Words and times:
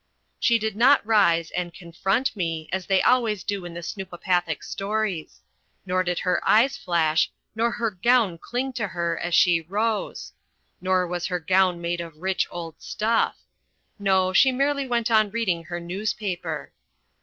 She 0.39 0.57
did 0.57 0.75
not 0.75 1.05
rise 1.05 1.51
and 1.51 1.75
"confront" 1.75 2.35
me, 2.35 2.67
as 2.73 2.87
they 2.87 3.03
always 3.03 3.43
do 3.43 3.65
in 3.65 3.75
the 3.75 3.83
snoopopathic 3.83 4.63
stories. 4.63 5.41
Neither 5.85 6.01
did 6.01 6.17
her 6.21 6.41
eyes 6.43 6.75
flash, 6.75 7.29
nor 7.55 7.69
her 7.73 7.91
gown 7.91 8.39
cling 8.39 8.73
to 8.73 8.87
her 8.87 9.19
as 9.19 9.35
she 9.35 9.61
rose. 9.61 10.33
Nor 10.81 11.05
was 11.05 11.27
her 11.27 11.39
gown 11.39 11.81
made 11.81 12.01
of 12.01 12.17
"rich 12.17 12.47
old 12.49 12.81
stuff." 12.81 13.37
No, 13.99 14.33
she 14.33 14.51
merely 14.51 14.87
went 14.87 15.11
on 15.11 15.29
reading 15.29 15.65
her 15.65 15.79
newspaper. 15.79 16.71